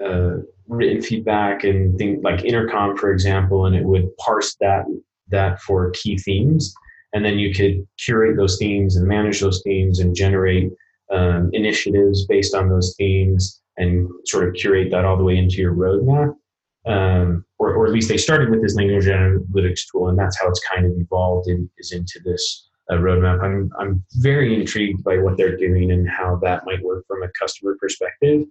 uh, 0.04 0.36
written 0.68 1.02
feedback 1.02 1.64
and 1.64 1.96
things 1.98 2.22
like 2.22 2.44
intercom, 2.44 2.96
for 2.96 3.12
example, 3.12 3.66
and 3.66 3.76
it 3.76 3.84
would 3.84 4.16
parse 4.16 4.56
that 4.60 4.84
that 5.28 5.60
for 5.60 5.90
key 5.90 6.16
themes. 6.18 6.74
And 7.14 7.24
then 7.24 7.38
you 7.38 7.54
could 7.54 7.86
curate 7.98 8.36
those 8.36 8.58
themes 8.58 8.96
and 8.96 9.06
manage 9.06 9.40
those 9.40 9.62
themes 9.62 10.00
and 10.00 10.14
generate 10.14 10.70
um, 11.10 11.50
initiatives 11.52 12.26
based 12.26 12.54
on 12.54 12.68
those 12.68 12.94
themes 12.96 13.60
and 13.76 14.08
sort 14.26 14.48
of 14.48 14.54
curate 14.54 14.90
that 14.90 15.04
all 15.04 15.16
the 15.16 15.24
way 15.24 15.36
into 15.36 15.56
your 15.56 15.74
roadmap 15.74 16.34
um, 16.86 17.44
or, 17.58 17.74
or 17.74 17.86
at 17.86 17.92
least 17.92 18.08
they 18.08 18.16
started 18.16 18.50
with 18.50 18.62
this 18.62 18.74
language 18.74 19.06
analytics 19.06 19.82
tool, 19.90 20.08
and 20.08 20.18
that's 20.18 20.40
how 20.40 20.48
it's 20.48 20.60
kind 20.60 20.84
of 20.84 20.92
evolved 20.96 21.48
is 21.78 21.92
into 21.92 22.20
this 22.24 22.68
uh, 22.90 22.94
roadmap. 22.94 23.42
I'm 23.42 23.70
I'm 23.78 24.04
very 24.14 24.58
intrigued 24.58 25.04
by 25.04 25.18
what 25.18 25.36
they're 25.36 25.56
doing 25.56 25.92
and 25.92 26.08
how 26.08 26.36
that 26.42 26.64
might 26.66 26.82
work 26.82 27.06
from 27.06 27.22
a 27.22 27.28
customer 27.38 27.76
perspective, 27.80 28.44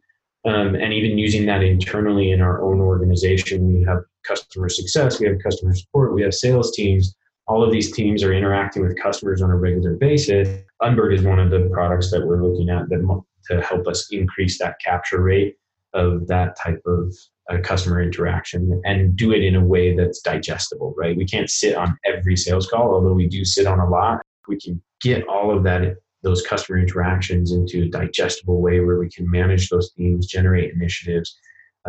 um, 0.46 0.76
and 0.76 0.94
even 0.94 1.18
using 1.18 1.46
that 1.48 1.62
internally 1.62 2.32
in 2.32 2.42
our 2.42 2.62
own 2.62 2.80
organization. 2.80 3.74
We 3.74 3.84
have 3.84 4.00
customer 4.24 4.70
success, 4.70 5.20
we 5.20 5.28
have 5.28 5.38
customer 5.44 5.76
support, 5.76 6.14
we 6.14 6.22
have 6.22 6.34
sales 6.34 6.72
teams. 6.72 7.16
All 7.48 7.64
of 7.64 7.72
these 7.72 7.92
teams 7.92 8.24
are 8.24 8.34
interacting 8.34 8.84
with 8.84 9.02
customers 9.02 9.42
on 9.42 9.52
a 9.52 9.58
regular 9.58 9.96
basis. 9.96 10.64
Unbird 10.82 11.14
is 11.14 11.24
one 11.24 11.40
of 11.40 11.50
the 11.50 11.70
products 11.72 12.12
that 12.12 12.26
we're 12.26 12.44
looking 12.44 12.70
at 12.70 12.90
that 12.90 13.24
to 13.50 13.62
help 13.62 13.88
us 13.88 14.08
increase 14.12 14.60
that 14.60 14.76
capture 14.84 15.22
rate 15.22 15.56
of 15.94 16.28
that 16.28 16.56
type 16.58 16.82
of 16.86 17.14
uh, 17.52 17.58
customer 17.62 18.02
interaction 18.02 18.82
and 18.86 19.16
do 19.16 19.32
it 19.32 19.44
in 19.44 19.56
a 19.56 19.64
way 19.64 19.96
that's 19.96 20.22
digestible, 20.22 20.94
right? 20.98 21.18
We 21.18 21.26
can't 21.26 21.50
sit 21.50 21.76
on 21.76 21.98
every 22.06 22.38
sales 22.38 22.68
call, 22.68 22.94
although 22.94 23.14
we 23.14 23.28
do 23.28 23.44
sit 23.44 23.68
on 23.68 23.80
a 23.80 23.90
lot. 23.90 24.22
We 24.48 24.60
can 24.60 24.82
get 25.02 25.28
all 25.28 25.56
of 25.56 25.64
that 25.64 25.98
those 26.24 26.44
customer 26.44 26.78
interactions 26.78 27.52
into 27.52 27.84
a 27.84 27.90
digestible 27.90 28.62
way 28.62 28.80
where 28.80 29.00
we 29.00 29.10
can 29.10 29.30
manage 29.30 29.70
those 29.70 29.92
themes, 29.98 30.28
generate 30.28 30.72
initiatives, 30.72 31.36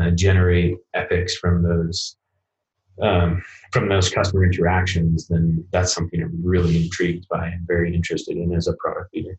uh, 0.01 0.11
generate 0.11 0.79
epics 0.95 1.37
from 1.37 1.63
those 1.63 2.17
um, 3.01 3.43
from 3.73 3.89
those 3.89 4.11
customer 4.11 4.45
interactions. 4.45 5.29
Then 5.29 5.65
that's 5.73 5.95
something 5.95 6.23
I'm 6.23 6.41
really 6.43 6.85
intrigued 6.85 7.29
by 7.29 7.47
and 7.47 7.67
very 7.67 7.95
interested 7.95 8.37
in 8.37 8.55
as 8.55 8.69
a 8.69 8.75
product 8.75 9.15
leader. 9.15 9.37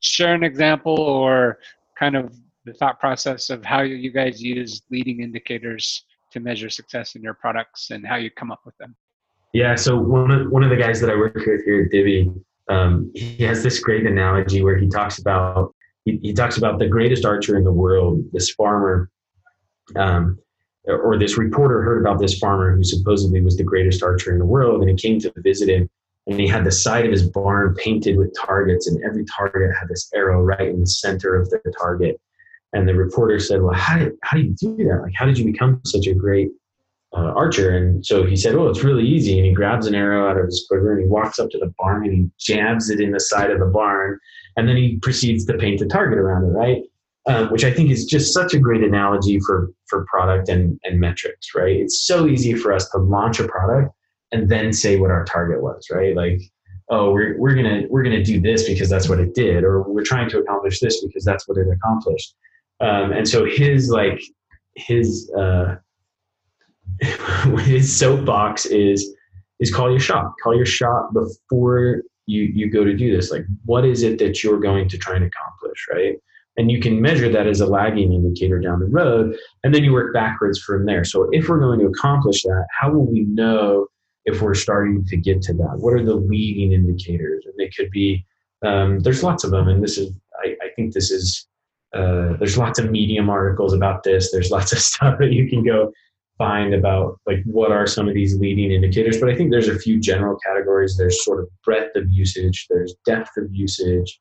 Share 0.00 0.34
an 0.34 0.44
example 0.44 0.98
or 0.98 1.58
kind 1.98 2.16
of 2.16 2.36
the 2.64 2.74
thought 2.74 3.00
process 3.00 3.50
of 3.50 3.64
how 3.64 3.80
you 3.80 4.10
guys 4.10 4.42
use 4.42 4.82
leading 4.90 5.20
indicators 5.20 6.04
to 6.32 6.40
measure 6.40 6.68
success 6.68 7.14
in 7.14 7.22
your 7.22 7.34
products 7.34 7.90
and 7.90 8.06
how 8.06 8.16
you 8.16 8.30
come 8.30 8.50
up 8.50 8.60
with 8.64 8.76
them. 8.78 8.94
Yeah, 9.52 9.74
so 9.74 9.96
one 9.96 10.30
of, 10.30 10.50
one 10.50 10.62
of 10.62 10.70
the 10.70 10.76
guys 10.76 11.00
that 11.00 11.08
I 11.08 11.14
work 11.14 11.34
with 11.34 11.64
here 11.64 11.84
at 11.84 11.90
Divvy, 11.90 12.30
um, 12.68 13.10
he 13.14 13.42
has 13.44 13.62
this 13.62 13.78
great 13.78 14.04
analogy 14.06 14.62
where 14.62 14.76
he 14.76 14.88
talks 14.88 15.18
about 15.18 15.74
he, 16.04 16.18
he 16.22 16.32
talks 16.32 16.56
about 16.56 16.78
the 16.78 16.86
greatest 16.86 17.24
archer 17.24 17.56
in 17.56 17.64
the 17.64 17.72
world, 17.72 18.22
this 18.32 18.50
farmer, 18.50 19.10
um, 19.96 20.38
or 20.86 21.18
this 21.18 21.36
reporter 21.36 21.82
heard 21.82 22.00
about 22.00 22.20
this 22.20 22.38
farmer 22.38 22.74
who 22.74 22.84
supposedly 22.84 23.40
was 23.40 23.56
the 23.56 23.64
greatest 23.64 24.02
archer 24.02 24.32
in 24.32 24.38
the 24.38 24.46
world, 24.46 24.80
and 24.80 24.90
he 24.90 24.96
came 24.96 25.18
to 25.20 25.32
visit 25.38 25.68
him, 25.68 25.88
and 26.26 26.38
he 26.38 26.46
had 26.46 26.64
the 26.64 26.72
side 26.72 27.04
of 27.04 27.12
his 27.12 27.28
barn 27.28 27.74
painted 27.74 28.16
with 28.16 28.34
targets, 28.36 28.86
and 28.86 29.02
every 29.04 29.24
target 29.24 29.70
had 29.78 29.88
this 29.88 30.10
arrow 30.14 30.42
right 30.42 30.68
in 30.68 30.80
the 30.80 30.86
center 30.86 31.34
of 31.36 31.50
the 31.50 31.60
target. 31.78 32.20
And 32.72 32.88
the 32.88 32.94
reporter 32.94 33.38
said, 33.38 33.62
"Well, 33.62 33.74
how 33.74 33.98
did 33.98 34.12
how 34.22 34.36
do 34.36 34.42
you 34.42 34.54
do 34.54 34.76
that? 34.88 35.00
Like, 35.02 35.14
how 35.14 35.24
did 35.24 35.38
you 35.38 35.44
become 35.44 35.80
such 35.84 36.06
a 36.06 36.14
great 36.14 36.50
uh, 37.16 37.32
archer?" 37.34 37.70
And 37.70 38.04
so 38.04 38.24
he 38.24 38.36
said, 38.36 38.54
"Oh, 38.54 38.68
it's 38.68 38.84
really 38.84 39.06
easy." 39.06 39.38
And 39.38 39.46
he 39.46 39.52
grabs 39.52 39.86
an 39.86 39.94
arrow 39.94 40.28
out 40.28 40.36
of 40.36 40.46
his 40.46 40.66
quiver 40.68 40.92
and 40.92 41.02
he 41.02 41.08
walks 41.08 41.38
up 41.38 41.48
to 41.50 41.58
the 41.58 41.72
barn 41.78 42.04
and 42.04 42.12
he 42.12 42.30
jabs 42.38 42.90
it 42.90 43.00
in 43.00 43.12
the 43.12 43.20
side 43.20 43.50
of 43.50 43.60
the 43.60 43.66
barn, 43.66 44.18
and 44.56 44.68
then 44.68 44.76
he 44.76 44.98
proceeds 45.00 45.44
to 45.46 45.54
paint 45.54 45.78
the 45.78 45.86
target 45.86 46.18
around 46.18 46.44
it, 46.44 46.48
right? 46.48 46.82
Um, 47.28 47.50
which 47.50 47.64
I 47.64 47.72
think 47.72 47.90
is 47.90 48.04
just 48.04 48.32
such 48.32 48.54
a 48.54 48.58
great 48.58 48.84
analogy 48.84 49.40
for 49.40 49.72
for 49.88 50.06
product 50.08 50.48
and 50.48 50.78
and 50.84 51.00
metrics, 51.00 51.54
right? 51.56 51.76
It's 51.76 52.06
so 52.06 52.26
easy 52.26 52.54
for 52.54 52.72
us 52.72 52.88
to 52.90 52.98
launch 52.98 53.40
a 53.40 53.48
product 53.48 53.92
and 54.32 54.48
then 54.48 54.72
say 54.72 54.98
what 54.98 55.10
our 55.10 55.24
target 55.24 55.62
was, 55.62 55.88
right? 55.90 56.14
Like, 56.14 56.40
oh, 56.88 57.10
we're 57.10 57.38
we're 57.38 57.54
gonna 57.54 57.82
we're 57.90 58.02
gonna 58.02 58.24
do 58.24 58.40
this 58.40 58.68
because 58.68 58.88
that's 58.88 59.08
what 59.08 59.18
it 59.18 59.34
did, 59.34 59.64
or 59.64 59.82
we're 59.82 60.04
trying 60.04 60.28
to 60.30 60.38
accomplish 60.38 60.80
this 60.80 61.04
because 61.04 61.24
that's 61.24 61.48
what 61.48 61.58
it 61.58 61.66
accomplished. 61.68 62.34
Um, 62.80 63.12
and 63.12 63.28
so 63.28 63.44
his 63.44 63.90
like 63.90 64.20
his 64.74 65.30
uh, 65.36 65.76
his 67.60 67.94
soapbox 67.96 68.66
is 68.66 69.14
is 69.60 69.74
call 69.74 69.90
your 69.90 70.00
shot. 70.00 70.32
Call 70.42 70.54
your 70.54 70.66
shot 70.66 71.12
before 71.12 72.02
you 72.26 72.42
you 72.42 72.70
go 72.70 72.84
to 72.84 72.94
do 72.94 73.14
this. 73.14 73.30
Like, 73.30 73.44
what 73.64 73.84
is 73.84 74.02
it 74.02 74.18
that 74.18 74.42
you're 74.42 74.60
going 74.60 74.88
to 74.88 74.98
try 74.98 75.16
and 75.16 75.24
accomplish, 75.24 75.86
right? 75.90 76.16
And 76.56 76.70
you 76.70 76.80
can 76.80 77.00
measure 77.00 77.28
that 77.28 77.46
as 77.46 77.60
a 77.60 77.66
lagging 77.66 78.12
indicator 78.12 78.58
down 78.58 78.80
the 78.80 78.86
road, 78.86 79.36
and 79.62 79.74
then 79.74 79.84
you 79.84 79.92
work 79.92 80.14
backwards 80.14 80.58
from 80.58 80.86
there. 80.86 81.04
So, 81.04 81.28
if 81.32 81.48
we're 81.48 81.60
going 81.60 81.80
to 81.80 81.86
accomplish 81.86 82.42
that, 82.44 82.66
how 82.78 82.90
will 82.90 83.06
we 83.06 83.24
know 83.24 83.86
if 84.24 84.40
we're 84.40 84.54
starting 84.54 85.04
to 85.04 85.16
get 85.16 85.42
to 85.42 85.52
that? 85.54 85.76
What 85.78 85.94
are 85.94 86.04
the 86.04 86.14
leading 86.14 86.72
indicators? 86.72 87.44
And 87.44 87.54
they 87.58 87.68
could 87.68 87.90
be 87.90 88.24
um, 88.64 89.00
there's 89.00 89.22
lots 89.22 89.44
of 89.44 89.50
them, 89.50 89.68
and 89.68 89.82
this 89.82 89.98
is 89.98 90.12
I, 90.42 90.56
I 90.62 90.68
think 90.74 90.94
this 90.94 91.10
is 91.10 91.46
uh, 91.94 92.34
there's 92.38 92.58
lots 92.58 92.78
of 92.78 92.90
medium 92.90 93.28
articles 93.28 93.72
about 93.72 94.02
this. 94.02 94.32
There's 94.32 94.50
lots 94.56 94.72
of 94.72 94.78
stuff 94.78 95.18
that 95.18 95.32
you 95.32 95.48
can 95.48 95.64
go 95.64 95.92
find 96.38 96.74
about 96.74 97.18
like 97.26 97.42
what 97.44 97.72
are 97.72 97.86
some 97.86 98.08
of 98.08 98.14
these 98.14 98.38
leading 98.38 98.70
indicators. 98.70 99.18
But 99.18 99.30
I 99.30 99.36
think 99.36 99.50
there's 99.50 99.68
a 99.68 99.78
few 99.78 99.98
general 100.00 100.38
categories. 100.46 100.96
There's 100.96 101.24
sort 101.24 101.40
of 101.40 101.48
breadth 101.64 101.96
of 101.96 102.10
usage. 102.10 102.66
There's 102.68 102.94
depth 103.06 103.36
of 103.36 103.48
usage 103.50 104.20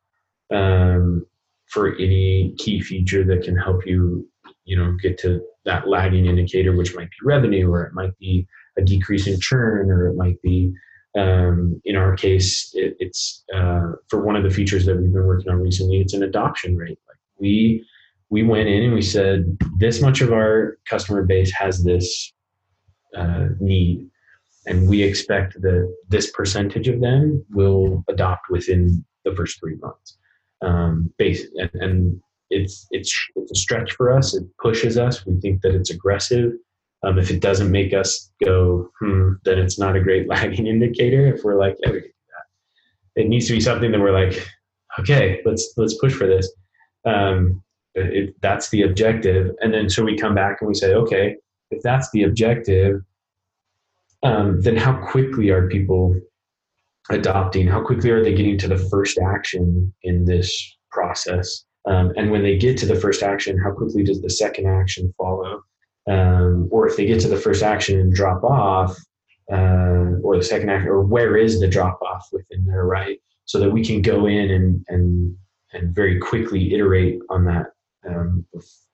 um, 0.53 1.25
for 1.75 1.93
any 1.95 2.55
key 2.57 2.79
feature 2.79 3.25
that 3.25 3.43
can 3.43 3.57
help 3.57 3.85
you, 3.85 4.25
you 4.63 4.77
know, 4.77 4.95
get 5.03 5.17
to 5.19 5.41
that 5.65 5.89
lagging 5.89 6.25
indicator, 6.25 6.73
which 6.73 6.95
might 6.95 7.09
be 7.09 7.17
revenue 7.21 7.69
or 7.69 7.83
it 7.83 7.93
might 7.93 8.17
be 8.17 8.47
a 8.77 8.81
decrease 8.81 9.27
in 9.27 9.37
churn, 9.41 9.91
or 9.91 10.07
it 10.07 10.15
might 10.15 10.41
be, 10.41 10.73
um, 11.17 11.81
in 11.83 11.97
our 11.97 12.15
case, 12.15 12.71
it, 12.75 12.95
it's 12.99 13.43
uh, 13.53 13.91
for 14.07 14.23
one 14.25 14.37
of 14.37 14.43
the 14.43 14.49
features 14.49 14.85
that 14.85 14.95
we've 14.95 15.11
been 15.11 15.25
working 15.25 15.51
on 15.51 15.59
recently. 15.59 15.97
It's 15.99 16.13
an 16.13 16.23
adoption 16.23 16.77
rate. 16.77 16.99
Like 17.09 17.17
we 17.39 17.85
we 18.29 18.41
went 18.43 18.69
in 18.69 18.83
and 18.83 18.93
we 18.93 19.01
said 19.01 19.57
this 19.77 20.01
much 20.01 20.21
of 20.21 20.31
our 20.31 20.77
customer 20.89 21.23
base 21.23 21.51
has 21.51 21.83
this 21.83 22.33
uh, 23.17 23.47
need, 23.59 24.07
and 24.65 24.87
we 24.87 25.03
expect 25.03 25.61
that 25.61 25.93
this 26.07 26.31
percentage 26.31 26.87
of 26.87 27.01
them 27.01 27.45
will 27.49 28.05
adopt 28.07 28.49
within 28.49 29.03
the 29.25 29.35
first 29.35 29.59
three 29.59 29.75
months. 29.75 30.17
Um, 30.65 31.13
base 31.19 31.45
and, 31.57 31.69
and 31.75 32.21
it's 32.49 32.87
it's 32.91 33.13
it's 33.35 33.51
a 33.51 33.55
stretch 33.55 33.91
for 33.93 34.11
us. 34.11 34.33
It 34.33 34.43
pushes 34.61 34.97
us. 34.97 35.25
We 35.25 35.39
think 35.39 35.61
that 35.61 35.75
it's 35.75 35.89
aggressive. 35.89 36.53
Um, 37.03 37.19
if 37.19 37.29
it 37.29 37.39
doesn't 37.39 37.71
make 37.71 37.93
us 37.93 38.31
go, 38.43 38.89
hmm, 38.99 39.33
then 39.43 39.59
it's 39.59 39.77
not 39.77 39.95
a 39.95 40.01
great 40.01 40.27
lagging 40.33 40.67
indicator. 40.67 41.33
If 41.33 41.43
we're 41.43 41.59
like, 41.59 41.75
yeah, 41.79 41.91
we 41.91 42.01
can 42.01 42.09
do 42.09 42.15
that. 42.31 43.21
It 43.21 43.27
needs 43.27 43.47
to 43.47 43.53
be 43.53 43.61
something 43.61 43.91
that 43.91 43.99
we're 43.99 44.11
like, 44.11 44.47
okay, 44.99 45.41
let's 45.45 45.73
let's 45.77 45.97
push 45.99 46.13
for 46.13 46.27
this. 46.27 46.51
Um, 47.05 47.61
if 47.93 48.33
that's 48.41 48.69
the 48.69 48.83
objective, 48.83 49.55
and 49.61 49.73
then 49.73 49.89
so 49.89 50.03
we 50.03 50.17
come 50.17 50.35
back 50.35 50.57
and 50.59 50.67
we 50.67 50.73
say, 50.73 50.93
okay, 50.93 51.37
if 51.71 51.81
that's 51.81 52.09
the 52.11 52.23
objective, 52.23 53.01
um, 54.23 54.61
then 54.61 54.75
how 54.75 54.93
quickly 55.07 55.49
are 55.49 55.67
people 55.67 56.19
adopting? 57.09 57.67
How 57.67 57.81
quickly 57.83 58.09
are 58.11 58.23
they 58.23 58.33
getting 58.33 58.57
to 58.59 58.67
the 58.67 58.77
first 58.77 59.17
action 59.17 59.93
in 60.03 60.25
this 60.25 60.77
process? 60.91 61.65
Um, 61.87 62.13
and 62.17 62.31
when 62.31 62.43
they 62.43 62.57
get 62.57 62.77
to 62.79 62.85
the 62.85 62.95
first 62.95 63.21
action, 63.21 63.57
how 63.57 63.71
quickly 63.71 64.03
does 64.03 64.21
the 64.21 64.29
second 64.29 64.67
action 64.67 65.13
follow? 65.17 65.61
Um, 66.07 66.67
or 66.71 66.87
if 66.87 66.97
they 66.97 67.05
get 67.05 67.19
to 67.21 67.27
the 67.27 67.37
first 67.37 67.63
action 67.63 67.99
and 67.99 68.13
drop 68.13 68.43
off, 68.43 68.97
uh, 69.51 70.17
or 70.23 70.37
the 70.37 70.43
second 70.43 70.69
action, 70.69 70.89
or 70.89 71.01
where 71.01 71.37
is 71.37 71.59
the 71.59 71.67
drop 71.67 71.99
off 72.01 72.27
within 72.31 72.65
there, 72.65 72.85
right? 72.85 73.19
So 73.45 73.59
that 73.59 73.69
we 73.69 73.85
can 73.85 74.01
go 74.01 74.25
in 74.25 74.49
and 74.49 74.85
and 74.87 75.35
and 75.73 75.93
very 75.93 76.19
quickly 76.19 76.73
iterate 76.73 77.19
on 77.29 77.45
that 77.45 77.67
um, 78.07 78.45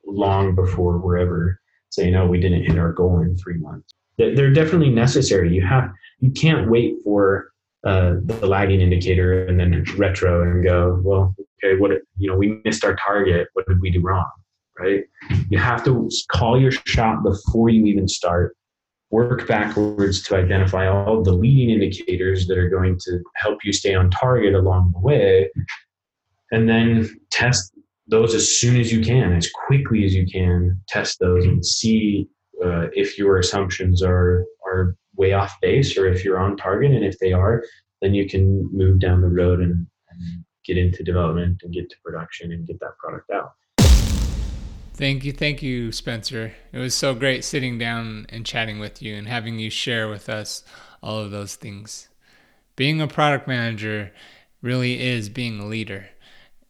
long 0.05 0.55
before 0.55 0.97
we're 0.97 1.17
ever 1.17 1.59
saying, 1.89 2.13
"No, 2.13 2.25
we 2.27 2.39
didn't 2.39 2.63
hit 2.63 2.77
our 2.77 2.91
goal 2.91 3.21
in 3.21 3.37
three 3.37 3.57
months." 3.57 3.93
They're 4.17 4.53
definitely 4.53 4.89
necessary. 4.89 5.53
You 5.53 5.65
have 5.65 5.89
you 6.19 6.31
can't 6.31 6.69
wait 6.69 6.95
for 7.03 7.51
uh, 7.85 8.15
the 8.25 8.45
lagging 8.45 8.81
indicator 8.81 9.45
and 9.45 9.59
then 9.59 9.83
retro 9.97 10.43
and 10.43 10.63
go, 10.63 10.99
well, 11.03 11.35
okay, 11.63 11.79
what 11.79 11.91
you 12.17 12.29
know, 12.29 12.35
we 12.35 12.61
missed 12.63 12.83
our 12.83 12.95
target. 12.95 13.47
What 13.53 13.67
did 13.67 13.81
we 13.81 13.89
do 13.89 14.01
wrong? 14.01 14.29
Right? 14.79 15.03
You 15.49 15.57
have 15.57 15.83
to 15.85 16.09
call 16.31 16.59
your 16.59 16.71
shot 16.71 17.23
before 17.23 17.69
you 17.69 17.85
even 17.85 18.07
start. 18.07 18.55
Work 19.09 19.45
backwards 19.47 20.21
to 20.23 20.37
identify 20.37 20.87
all 20.87 21.21
the 21.21 21.33
leading 21.33 21.69
indicators 21.69 22.47
that 22.47 22.57
are 22.57 22.69
going 22.69 22.97
to 22.99 23.19
help 23.35 23.59
you 23.63 23.73
stay 23.73 23.93
on 23.93 24.09
target 24.09 24.53
along 24.53 24.91
the 24.93 24.99
way, 24.99 25.49
and 26.51 26.69
then 26.69 27.09
test 27.29 27.73
those 28.07 28.33
as 28.33 28.57
soon 28.57 28.79
as 28.79 28.91
you 28.91 29.01
can, 29.03 29.33
as 29.33 29.51
quickly 29.67 30.05
as 30.05 30.13
you 30.15 30.25
can. 30.25 30.79
Test 30.87 31.19
those 31.19 31.43
and 31.45 31.65
see 31.65 32.29
uh, 32.63 32.87
if 32.93 33.17
your 33.17 33.37
assumptions 33.37 34.01
are 34.01 34.45
are 34.65 34.95
way 35.15 35.33
off 35.33 35.59
base 35.61 35.97
or 35.97 36.07
if 36.07 36.23
you're 36.23 36.39
on 36.39 36.57
target. 36.57 36.91
And 36.91 37.03
if 37.03 37.19
they 37.19 37.33
are, 37.33 37.63
then 38.01 38.13
you 38.13 38.27
can 38.27 38.69
move 38.71 38.99
down 38.99 39.21
the 39.21 39.27
road 39.27 39.59
and, 39.59 39.85
and 40.09 40.43
get 40.65 40.77
into 40.77 41.03
development 41.03 41.61
and 41.63 41.73
get 41.73 41.89
to 41.89 41.95
production 42.03 42.51
and 42.51 42.67
get 42.67 42.79
that 42.79 42.97
product 42.97 43.29
out. 43.31 43.51
Thank 44.93 45.25
you, 45.25 45.31
thank 45.31 45.63
you, 45.63 45.91
Spencer. 45.91 46.53
It 46.71 46.77
was 46.77 46.93
so 46.93 47.15
great 47.15 47.43
sitting 47.43 47.79
down 47.79 48.27
and 48.29 48.45
chatting 48.45 48.79
with 48.79 49.01
you 49.01 49.15
and 49.15 49.27
having 49.27 49.57
you 49.57 49.69
share 49.69 50.07
with 50.07 50.29
us 50.29 50.63
all 51.01 51.17
of 51.17 51.31
those 51.31 51.55
things. 51.55 52.09
Being 52.75 53.01
a 53.01 53.07
product 53.07 53.47
manager 53.47 54.11
really 54.61 55.01
is 55.01 55.29
being 55.29 55.59
a 55.59 55.65
leader 55.65 56.09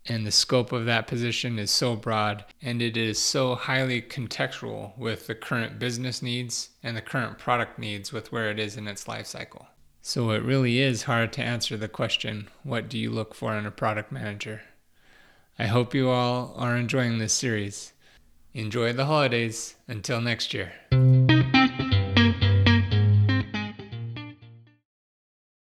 and 0.08 0.26
the 0.26 0.32
scope 0.32 0.72
of 0.72 0.86
that 0.86 1.08
position 1.08 1.60
is 1.60 1.70
so 1.70 1.96
broad 1.96 2.46
and 2.62 2.82
it 2.82 2.98
is 2.98 3.20
so 3.20 3.56
highly 3.56 4.02
contextual 4.02 4.98
with 4.98 5.28
the 5.28 5.36
current 5.36 5.80
business 5.80 6.22
needs 6.22 6.70
and 6.84 6.98
the 6.98 7.02
current 7.02 7.38
product 7.38 7.78
needs 7.78 8.12
with 8.12 8.32
where 8.32 8.50
it 8.50 8.60
is 8.60 8.78
in 8.78 8.88
its 8.88 9.08
life 9.08 9.28
cycle. 9.28 9.68
So 10.02 10.32
it 10.32 10.44
really 10.44 10.80
is 10.80 11.04
hard 11.04 11.32
to 11.34 11.44
answer 11.44 11.78
the 11.78 11.88
question 11.88 12.50
what 12.64 12.90
do 12.90 12.98
you 12.98 13.12
look 13.12 13.36
for 13.36 13.56
in 13.56 13.66
a 13.66 13.72
product 13.72 14.12
manager? 14.12 14.62
I 15.60 15.68
hope 15.68 15.94
you 15.94 16.10
all 16.10 16.54
are 16.58 16.76
enjoying 16.76 17.20
this 17.20 17.34
series. 17.34 17.94
Enjoy 18.54 18.94
the 18.94 19.06
holidays. 19.06 19.76
Until 19.88 20.20
next 20.20 20.54
year. 20.54 20.72